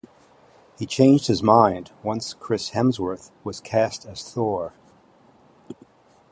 He 0.79 0.87
changed 0.87 1.27
his 1.27 1.43
mind 1.43 1.91
once 2.01 2.33
Chris 2.33 2.71
Hemsworth 2.71 3.29
was 3.43 3.59
cast 3.59 4.03
as 4.07 4.23
Thor. 4.27 4.73